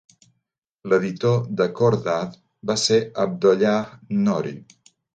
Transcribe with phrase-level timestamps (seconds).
[0.93, 2.41] L'editor de "Khordad"
[2.73, 3.81] va ser Abdollah
[4.27, 4.61] Noori.